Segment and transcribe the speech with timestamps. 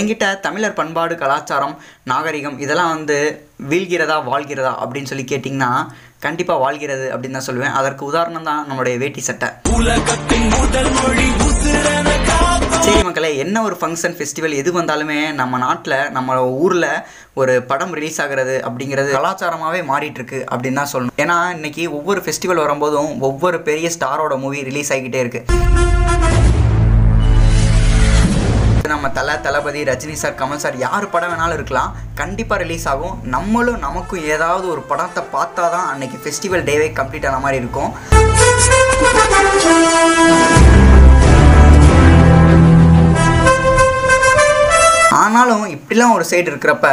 [0.00, 1.74] என்கிட்ட தமிழர் பண்பாடு கலாச்சாரம்
[2.10, 3.16] நாகரிகம் இதெல்லாம் வந்து
[3.70, 5.70] வீழ்கிறதா வாழ்கிறதா அப்படின்னு சொல்லி கேட்டிங்கன்னா
[6.24, 7.74] கண்டிப்பாக வாழ்கிறது அப்படின்னு தான் சொல்லுவேன்.
[7.78, 9.48] அதற்கு உதாரணம் தான் நம்மளுடைய வேட்டி சட்டை.
[12.86, 16.88] சரி மக்களே என்ன ஒரு ஃபங்க்ஷன் ஃபெஸ்டிவல் எது வந்தாலுமே நம்ம நாட்டில் நம்ம ஊரில்
[17.40, 21.18] ஒரு படம் ரிலீஸ் ஆகிறது அப்படிங்கிறது கலாச்சாரமாகவே மாறிட்டு இருக்கு அப்படின்னு தான் சொல்லணும்.
[21.24, 25.42] ஏன்னா இன்னைக்கு ஒவ்வொரு ஃபெஸ்டிவல் வரும்போதும் ஒவ்வொரு பெரிய ஸ்டாரோட மூவி ரிலீஸ் ஆகிக்கிட்டே இருக்கு.
[29.46, 31.94] தளபதி ரஜினி சார் கமல் சார் யார் படம் வேணாலும் இருக்கலாம்.
[32.20, 33.16] கண்டிப்பாக ரிலீஸ் ஆகும்.
[33.34, 37.92] நம்மளும் நமக்கும் ஏதாவது ஒரு படத்தை பார்த்தா தான் அன்றைக்கி ஃபெஸ்டிவல் டேவே கம்ப்ளீட் ஆன மாதிரி இருக்கும்.
[45.24, 46.88] ஆனாலும் இப்படிலாம் ஒரு சைடு இருக்கிறப்ப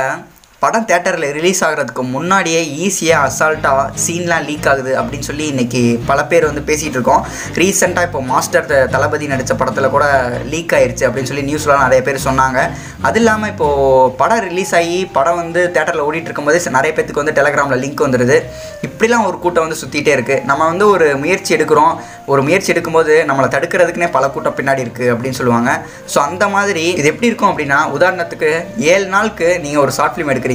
[0.61, 6.45] படம் தேட்டரில் ரிலீஸ் ஆகிறதுக்கு முன்னாடியே ஈஸியாக அசால்ட்டாக சீன்லாம் லீக் ஆகுது அப்படின்னு சொல்லி இன்றைக்கி பல பேர்
[6.45, 7.25] வந்து பேசிகிட்டு இருக்கோம்.
[7.53, 10.05] ரீசெண்டாக இப்போ மாஸ்டர் த- தளபதி நடித்த படத்தில் கூட
[10.45, 12.71] லீக் ஆயிடுச்சு அப்படின்னு சொல்லி நியூஸ்லாம் நிறைய பேர் சொன்னாங்க.
[13.01, 17.31] அது இல்லாமல் இப்போது படம் ரிலீஸ் ஆகி படம் வந்து தேட்டரில் ஓடிட்டு இருக்கும்போது ச- நிறைய பேத்துக்கு வந்து
[17.31, 18.41] டெலகிராமில் லிங்க் வந்துடுது
[18.87, 21.95] இப்படிலாம் ஒரு கூட்டம் வந்து சுற்றிட்டே இருக்குது நம்ம வந்து ஒரு முயற்சி எடுக்கிறோம்.
[22.25, 25.81] ஒரு முயற்சி எடுக்கும்போது நம்மளை தடுக்கிறதுக்குனே பல கூட்டம் பின்னாடி இருக்குது அப்படின்னு சொல்லுவாங்க.
[26.13, 30.49] ஸோ அந்த மாதிரி இது எப்படி இருக்கும் அப்படின்னா உதாரணத்துக்கு ஏழு நாளுக்கு நீங்கள் ஒரு ஷார்ட் ஃபிலிம் எடுக்கிறீங்க.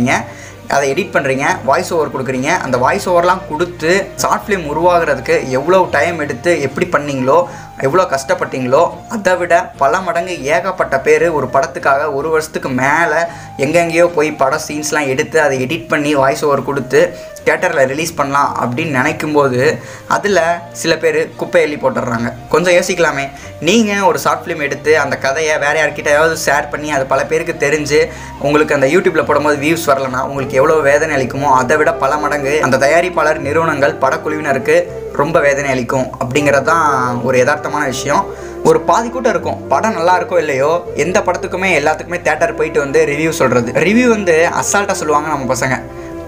[0.68, 6.16] அதை எடிட் பண்ணுறீங்க வாய்ஸ் ஓவர் கொடுக்குறீங்க அந்த வாய்ஸ் ஓவர்லாம் கொடுத்து ஷார்ட் ஃபிலிம் உருவாகிறதுக்கு எவ்வளோ டைம்
[6.20, 7.38] எடுத்து எப்படி பண்ணீங்களோ
[7.80, 13.20] எவ்வளோ கஷ்டப்பட்டீங்களோ அதை விட பல மடங்கு ஏகப்பட்ட பேர் ஒரு படத்துக்காக ஒரு வருஷத்துக்கு மேலே
[13.58, 17.02] எங்கெங்கேயோ போய் படம் சீன்ஸ்லாம் எடுத்து அதை எடிட் பண்ணி வாய்ஸ் ஓவர் கொடுத்து
[17.48, 19.60] தேட்டரில் ரிலீஸ் பண்ணலாம் அப்படின்னு நினைக்கும்போது
[20.14, 20.40] அதில்
[20.80, 22.28] சில பேர் குப்பை எள்ளி போட்டுடுறாங்க.
[22.54, 23.26] கொஞ்சம் யோசிக்கலாமே.
[23.68, 28.00] நீங்கள் ஒரு ஷார்ட் ஃபிலிம் எடுத்து அந்த கதையை வேறு யார்கிட்டயாவது ஷேர் பண்ணி அது பல பேருக்கு தெரிஞ்சு
[28.46, 32.80] உங்களுக்கு அந்த யூடியூப்பில் போடும்போது வியூஸ் வரலனா உங்களுக்கு எவ்வளோ வேதனை அளிக்குமோ அதை விட பல மடங்கு அந்த
[32.86, 34.78] தயாரிப்பாளர் நிறுவனங்கள் படக்குழுவினருக்கு
[35.22, 38.24] ரொம்ப வேதனை அளிக்கும் அப்படிங்கிறது தான் ஒரு யதார்த்தமான விஷயம்.
[38.68, 39.58] ஒரு பாதி கூட்டம் இருக்கும்.
[39.72, 40.70] படம் நல்லா இருக்கோ இல்லையோ
[41.04, 45.76] எந்த படத்துக்குமே எல்லாத்துக்குமே தேட்டர் போயிட்டு வந்து ரிவ்யூ சொல்கிறது ரிவ்யூ வந்து அசால்ட்டாக சொல்லுவாங்க நம்ம பசங்க.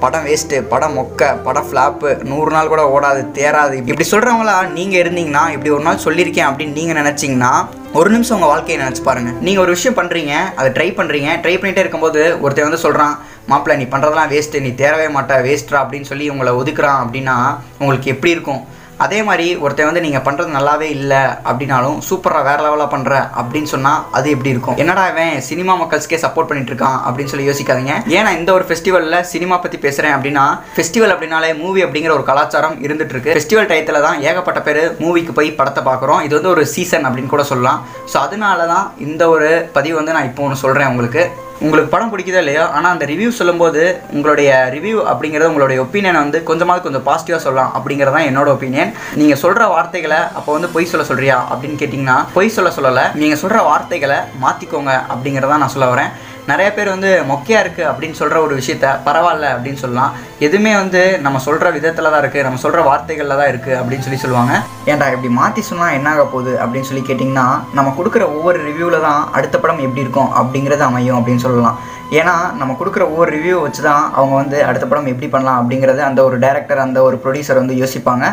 [0.01, 5.45] படம் வேஸ்ட்டு படம் மொக்க படம் ஃப்ளாப்பு நூறு நாள் கூட ஓடாது தேராது இப்படி சொல்கிறவங்களா நீங்கள் இருந்தீங்கன்னா
[5.51, 7.53] இப்படி ஒரு நாள் சொல்லியிருக்கேன் அப்படின்னு நீங்கள் நினச்சிங்கன்னா
[7.93, 11.85] ஒரு நிமிஷம் உங்கள் வாழ்க்கையை நினச்சி பாருங்கள் நீங்கள் ஒரு விஷயம் பண்ணுறீங்க அதை ட்ரை பண்ணுறீங்க ட்ரை பண்ணிகிட்டே
[11.85, 13.15] இருக்கும்போது ஒருத்தன் வந்து சொல்கிறான்
[13.49, 17.37] மாப்பிள்ள நீ பண்ணுறதெல்லாம் வேஸ்ட்டு நீ தேரவே மாட்ட வேஸ்ட்ரா அப்படின்னு சொல்லி உங்களை ஒதுக்குறான் அப்படின்னா
[17.79, 18.63] உங்களுக்கு எப்படி இருக்கும்?
[19.05, 24.01] அதே மாதிரி ஒருத்தன் வந்து நீங்கள் பண்ணுறது நல்லாவே இல்லை அப்படின்னாலும் சூப்பராக வேறு லெவலாக பண்ணுற அப்படின்னு சொன்னால்
[24.19, 24.79] அது எப்படி இருக்கும்?
[24.83, 27.95] என்னடா இவன் சினிமா மக்கள்ஸ்க்கே சப்போர்ட் பண்ணிட்டு இருக்கான் அப்படின்னு சொல்லி யோசிக்காதீங்க.
[28.19, 33.15] ஏன்னா இந்த ஒரு ஃபெஸ்டிவலில் சினிமா பற்றி பேசுகிறேன் அப்படின்னா ஃபெஸ்டிவல் அப்படின்னாலே மூவி அப்படிங்கிற ஒரு கலாச்சாரம் இருந்துட்டு
[33.17, 33.35] இருக்கு.
[33.39, 36.23] ஃபெஸ்டிவல் டயத்தில் தான் ஏகப்பட்ட பேர் மூவிக்கு போய் படத்தை பார்க்குறோம்.
[36.29, 37.83] இது வந்து ஒரு சீசன் அப்படின்னு கூட சொல்லலாம்.
[38.13, 41.25] ஸோ அதனால தான் இந்த ஒரு பதிவு வந்து நான் இப்போ ஒன்று சொல்கிறேன் உங்களுக்கு.
[41.65, 42.65] உங்களுக்கு படம் பிடிக்குதோ இல்லையோ?
[42.77, 43.81] ஆனால் அந்த ரிவ்யூ சொல்லும்போது
[44.17, 49.41] உங்களுடைய ரிவ்யூ அப்படிங்கிறது உங்களுடைய ஒப்பீனியனை வந்து கொஞ்சமாவது கொஞ்சம் பாசிட்டிவாக சொல்லலாம் அப்படிங்கிறது தான் என்னோட ஒப்பீனியன் நீங்கள்
[49.43, 53.05] சொல்கிற வார்த்தைகளை அப்போ வந்து பொய் சொல்ல சொல்கிறியா அப்படின்னு கேட்டிங்கன்னா பொய் சொல்ல சொல்லலை.
[53.23, 56.13] நீங்கள் சொல்கிற வார்த்தைகளை மாற்றிக்கோங்க அப்படிங்கிறதான் நான் சொல்ல வரேன்.
[56.51, 60.13] நிறைய பேர் வந்து மொக்கையாக இருக்குது அப்படின்னு சொல்கிற ஒரு விஷயத்த பரவாயில்ல அப்படின்னு சொல்லலாம்.
[60.47, 64.55] எதுவுமே வந்து நம்ம சொல்கிற விதத்தில் தான் இருக்குது நம்ம சொல்கிற வார்த்தைகளில் தான் இருக்குது அப்படின்னு சொல்லி சொல்லுவாங்க.
[64.93, 67.47] ஏன்டா இப்படி மாற்றி சொன்னால் என்ன ஆக போகுது அப்படின்னு சொல்லி கேட்டிங்கன்னா
[67.79, 71.79] நம்ம கொடுக்குற ஒவ்வொரு ரிவ்யூவில் தான் அடுத்த படம் எப்படி இருக்கும் அப்படிங்கிறது அமையும் அப்படின்னு சொல்லலாம்.
[72.19, 76.21] ஏன்னா நம்ம கொடுக்குற ஒவ்வொரு ரிவ்யூ வச்சு தான் அவங்க வந்து அடுத்த படம் எப்படி பண்ணலாம் அப்படிங்கிறது அந்த
[76.29, 78.27] ஒரு டேரக்டர் அந்த ஒரு ப்ரொடியூசர் வந்து யோசிப்பாங்க.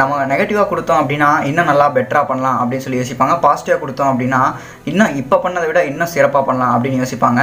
[0.00, 3.34] நம்ம நெகட்டிவாக கொடுத்தோம் அப்படின்னா இன்னும் நல்லா பெட்டராக பண்ணலாம் அப்படின்னு சொல்லி யோசிப்பாங்க.
[3.44, 4.40] பாசிட்டிவாக கொடுத்தோம் அப்படின்னா
[4.90, 7.42] இன்னும் இப்போ பண்ணதை விட இன்னும் சிறப்பாக பண்ணலாம் அப்படின்னு யோசிப்பாங்க.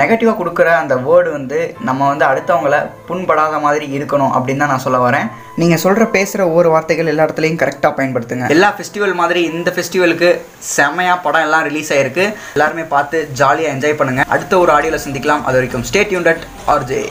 [0.00, 1.58] நெகட்டிவாக கொடுக்குற அந்த வேர்டு வந்து
[1.88, 2.78] நம்ம வந்து அடுத்தவங்கள
[3.08, 5.28] புண்படாத மாதிரி இருக்கணும் அப்படின்னு தான் நான் சொல்ல வரேன்.
[5.60, 8.48] நீங்கள் சொல்கிற பேசுகிற ஒவ்வொரு வார்த்தைகள் எல்லா இடத்துலையும் கரெக்டாக பயன்படுத்துங்க.
[8.56, 10.30] எல்லா ஃபெஸ்டிவல் மாதிரி இந்த ஃபெஸ்டிவலுக்கு
[10.74, 12.24] செம்மையாக படம் எல்லாம் ரிலீஸ் ஆகிருக்கு
[12.56, 14.24] எல்லாருமே பார்த்து ஜாலியாக என்ஜாய் பண்ணுங்க.
[14.36, 15.44] அடுத்த ஒரு ஆடியோவில் சந்திக்கலாம்.
[15.48, 17.02] அது வரைக்கும் ஸ்டேட் யூனிட் ஆர்ஜே